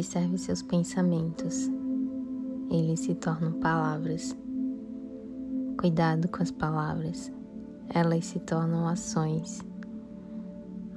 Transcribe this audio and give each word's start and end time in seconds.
Observe 0.00 0.38
seus 0.38 0.62
pensamentos. 0.62 1.70
Eles 2.70 3.00
se 3.00 3.14
tornam 3.14 3.52
palavras. 3.60 4.34
Cuidado 5.78 6.26
com 6.26 6.42
as 6.42 6.50
palavras. 6.50 7.30
Elas 7.90 8.24
se 8.24 8.38
tornam 8.38 8.88
ações. 8.88 9.60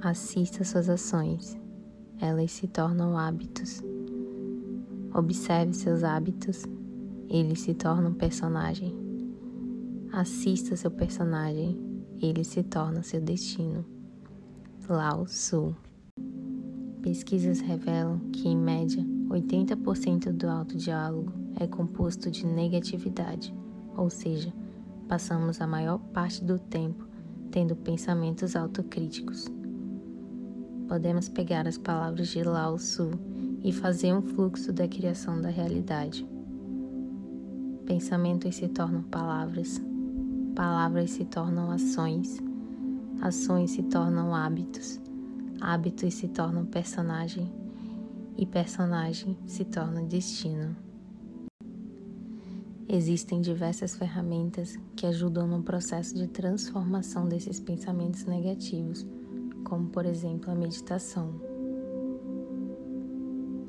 Assista 0.00 0.64
suas 0.64 0.88
ações. 0.88 1.54
Elas 2.18 2.50
se 2.52 2.66
tornam 2.66 3.18
hábitos. 3.18 3.82
Observe 5.12 5.74
seus 5.74 6.02
hábitos. 6.02 6.64
Eles 7.28 7.60
se 7.60 7.74
tornam 7.74 8.14
personagem. 8.14 8.96
Assista 10.12 10.76
seu 10.76 10.90
personagem. 10.90 11.78
Ele 12.22 12.42
se 12.42 12.62
torna 12.62 13.02
seu 13.02 13.20
destino. 13.20 13.84
Lao 14.88 15.26
Tzu 15.26 15.76
Pesquisas 17.04 17.60
revelam 17.60 18.18
que, 18.32 18.48
em 18.48 18.56
média, 18.56 19.04
80% 19.28 20.32
do 20.32 20.48
autodiálogo 20.48 21.30
é 21.60 21.66
composto 21.66 22.30
de 22.30 22.46
negatividade, 22.46 23.54
ou 23.94 24.08
seja, 24.08 24.50
passamos 25.06 25.60
a 25.60 25.66
maior 25.66 25.98
parte 25.98 26.42
do 26.42 26.58
tempo 26.58 27.06
tendo 27.50 27.76
pensamentos 27.76 28.56
autocríticos. 28.56 29.44
Podemos 30.88 31.28
pegar 31.28 31.68
as 31.68 31.76
palavras 31.76 32.28
de 32.28 32.42
Lao 32.42 32.76
Tzu 32.76 33.10
e 33.62 33.70
fazer 33.70 34.14
um 34.14 34.22
fluxo 34.22 34.72
da 34.72 34.88
criação 34.88 35.42
da 35.42 35.50
realidade. 35.50 36.26
Pensamentos 37.84 38.54
se 38.56 38.66
tornam 38.66 39.02
palavras, 39.02 39.78
palavras 40.56 41.10
se 41.10 41.26
tornam 41.26 41.70
ações, 41.70 42.38
ações 43.20 43.72
se 43.72 43.82
tornam 43.82 44.34
hábitos 44.34 45.04
hábitos 45.64 46.12
se 46.14 46.28
tornam 46.28 46.66
personagem 46.66 47.50
e 48.36 48.44
personagem 48.44 49.38
se 49.46 49.64
torna 49.64 50.02
destino. 50.02 50.76
Existem 52.86 53.40
diversas 53.40 53.96
ferramentas 53.96 54.78
que 54.94 55.06
ajudam 55.06 55.48
no 55.48 55.62
processo 55.62 56.14
de 56.14 56.28
transformação 56.28 57.26
desses 57.26 57.58
pensamentos 57.58 58.26
negativos, 58.26 59.06
como 59.64 59.88
por 59.88 60.04
exemplo 60.04 60.50
a 60.50 60.54
meditação. 60.54 61.32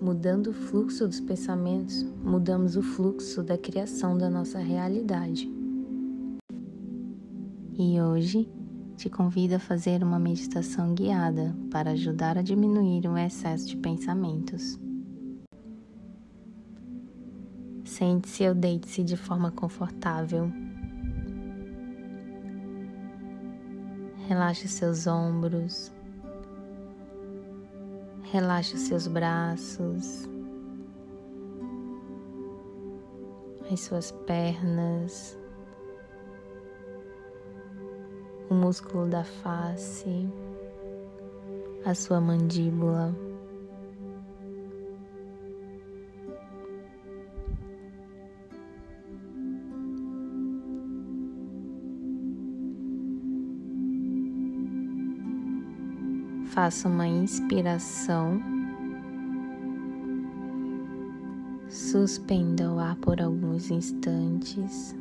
Mudando 0.02 0.48
o 0.48 0.54
fluxo 0.54 1.08
dos 1.08 1.22
pensamentos, 1.22 2.04
mudamos 2.22 2.76
o 2.76 2.84
fluxo 2.84 3.42
da 3.42 3.58
criação 3.58 4.18
da 4.18 4.30
nossa 4.30 4.60
realidade. 4.60 5.50
E 7.78 8.00
hoje 8.02 8.50
te 8.96 9.10
convido 9.10 9.56
a 9.56 9.60
fazer 9.60 10.02
uma 10.04 10.18
meditação 10.18 10.94
guiada 10.94 11.56
para 11.70 11.92
ajudar 11.92 12.38
a 12.38 12.42
diminuir 12.42 13.08
o 13.08 13.18
excesso 13.18 13.68
de 13.68 13.78
pensamentos. 13.78 14.80
Sente-se 17.84 18.48
ou 18.48 18.56
deite-se 18.56 19.04
de 19.04 19.18
forma 19.18 19.52
confortável. 19.52 20.52
Relaxe 24.28 24.68
seus 24.68 25.06
ombros. 25.06 25.92
Relaxe 28.32 28.78
seus 28.78 29.08
braços. 29.08 30.28
As 33.72 33.80
suas 33.82 34.12
pernas 34.12 35.38
o 38.50 38.54
músculo 38.54 39.08
da 39.08 39.24
face, 39.24 40.30
a 41.86 41.94
sua 41.94 42.22
mandíbula. 42.22 43.14
Faça 56.46 56.88
uma 56.88 57.06
inspiração. 57.06 58.42
Suspenda 61.68 62.72
o 62.72 62.80
ar 62.80 62.96
por 62.96 63.20
alguns 63.20 63.70
instantes. 63.70 64.96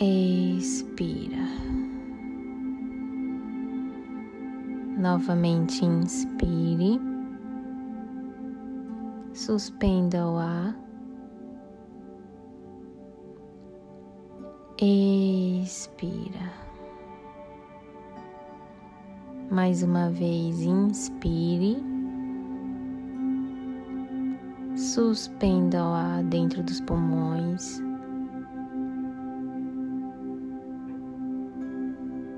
Expira. 0.00 1.44
Novamente 4.98 5.84
inspire, 5.84 7.00
suspenda 9.32 10.26
o 10.26 10.36
ar, 10.38 10.76
expira. 14.80 16.52
Mais 19.50 19.82
uma 19.82 20.10
vez, 20.10 20.62
inspire, 20.62 21.76
suspenda 24.76 25.84
o 25.84 25.92
ar 25.92 26.24
dentro 26.24 26.62
dos 26.62 26.80
pulmões. 26.80 27.83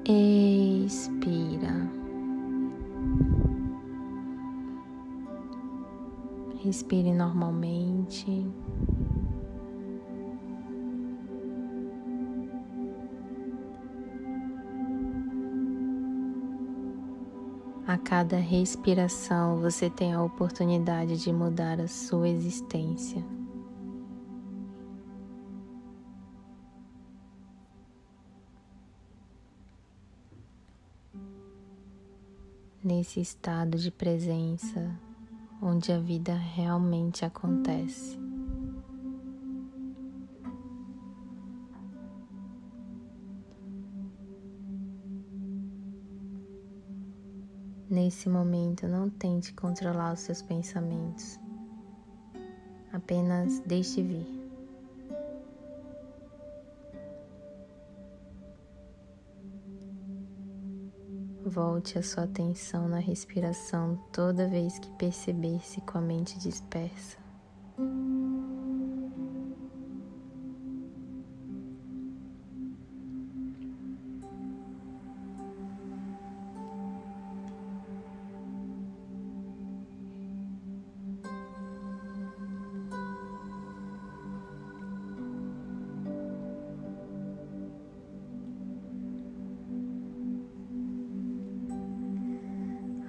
Expira. 0.08 1.90
Respire 6.62 7.12
normalmente. 7.12 8.46
A 17.84 17.98
cada 17.98 18.36
respiração 18.36 19.60
você 19.60 19.90
tem 19.90 20.12
a 20.12 20.22
oportunidade 20.22 21.16
de 21.16 21.32
mudar 21.32 21.80
a 21.80 21.88
sua 21.88 22.28
existência. 22.28 23.24
Nesse 32.86 33.20
estado 33.20 33.76
de 33.76 33.91
presença 33.91 34.97
onde 35.60 35.91
a 35.91 35.98
vida 35.98 36.36
realmente 36.36 37.24
acontece. 37.24 38.16
Nesse 47.91 48.28
momento, 48.28 48.86
não 48.86 49.10
tente 49.10 49.53
controlar 49.53 50.12
os 50.12 50.20
seus 50.20 50.41
pensamentos, 50.41 51.41
apenas 52.92 53.58
deixe 53.66 54.00
vir. 54.00 54.45
Volte 61.46 61.96
a 61.96 62.02
sua 62.02 62.24
atenção 62.24 62.88
na 62.88 62.98
respiração 62.98 63.96
toda 64.12 64.48
vez 64.48 64.80
que 64.80 64.90
perceber-se 64.94 65.80
com 65.82 65.96
a 65.96 66.00
mente 66.00 66.36
dispersa. 66.40 67.16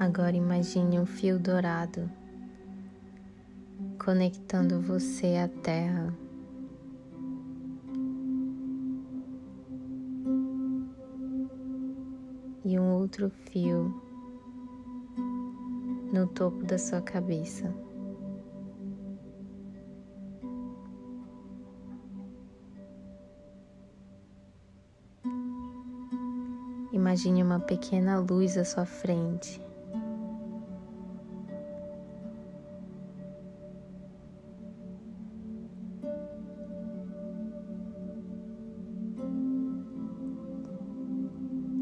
Agora 0.08 0.38
imagine 0.38 0.98
um 0.98 1.06
fio 1.06 1.38
dourado 1.38 2.10
conectando 4.02 4.80
você 4.80 5.36
à 5.36 5.50
Terra. 5.50 6.18
E 12.64 12.80
um 12.80 12.94
outro 12.94 13.30
fio 13.30 14.02
no 16.14 16.26
topo 16.28 16.64
da 16.64 16.78
sua 16.78 17.02
cabeça. 17.02 17.76
Imagine 26.94 27.44
uma 27.44 27.60
pequena 27.60 28.20
luz 28.22 28.58
à 28.58 28.64
sua 28.64 28.86
frente 28.86 29.67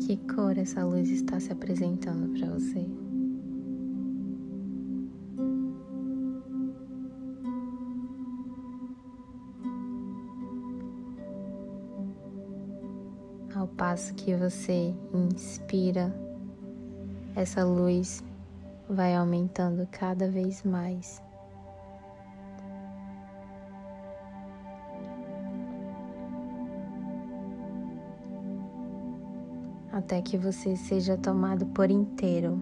Que 0.06 0.18
cor 0.18 0.56
essa 0.56 0.86
luz 0.86 1.10
está 1.10 1.40
se 1.40 1.52
apresentando 1.52 2.31
para 2.38 2.48
você? 2.52 2.86
Ao 13.56 13.68
passo 13.68 14.13
que 14.13 14.36
você 14.36 14.94
inspira, 15.12 16.16
essa 17.36 17.66
luz 17.66 18.24
vai 18.88 19.16
aumentando 19.16 19.88
cada 19.90 20.30
vez 20.30 20.62
mais. 20.62 21.25
Até 30.06 30.22
que 30.22 30.38
você 30.38 30.75
seja 30.75 31.18
tomado 31.18 31.66
por 31.66 31.90
inteiro. 31.90 32.60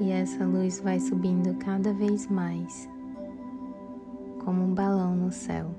E 0.00 0.12
essa 0.12 0.46
luz 0.46 0.78
vai 0.78 1.00
subindo 1.00 1.52
cada 1.56 1.92
vez 1.92 2.28
mais 2.28 2.88
como 4.44 4.62
um 4.62 4.72
balão 4.72 5.16
no 5.16 5.32
céu, 5.32 5.74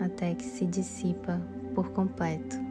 até 0.00 0.34
que 0.34 0.42
se 0.44 0.66
dissipa 0.66 1.40
por 1.72 1.90
completo. 1.90 2.69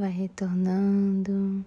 Vai 0.00 0.08
retornando. 0.08 1.62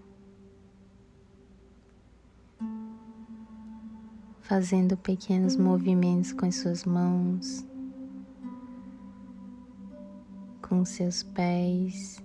fazendo 4.42 4.98
pequenos 4.98 5.56
movimentos 5.56 6.34
com 6.34 6.48
as 6.48 6.56
suas 6.56 6.84
mãos, 6.84 7.64
com 10.68 10.84
seus 10.84 11.22
pés, 11.24 12.22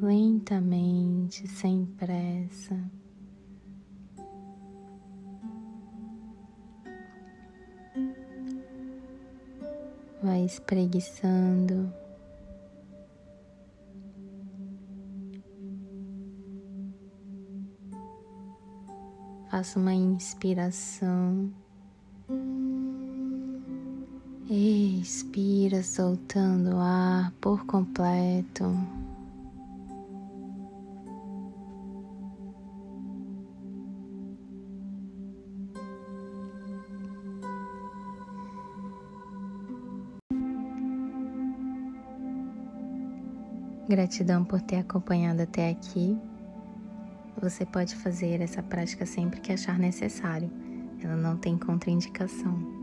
lentamente, 0.00 1.48
sem 1.48 1.84
pressa. 1.84 2.80
Vai 10.22 10.44
espreguiçando. 10.44 12.05
Faça 19.56 19.78
uma 19.78 19.94
inspiração. 19.94 21.50
Expira, 24.50 25.82
soltando 25.82 26.74
o 26.74 26.78
ar 26.78 27.32
por 27.40 27.64
completo. 27.64 28.64
Gratidão 43.88 44.44
por 44.44 44.60
ter 44.60 44.80
acompanhado 44.80 45.40
até 45.40 45.70
aqui. 45.70 46.14
Você 47.40 47.66
pode 47.66 47.94
fazer 47.96 48.40
essa 48.40 48.62
prática 48.62 49.04
sempre 49.04 49.40
que 49.40 49.52
achar 49.52 49.78
necessário, 49.78 50.50
ela 51.02 51.16
não 51.16 51.36
tem 51.36 51.58
contraindicação. 51.58 52.75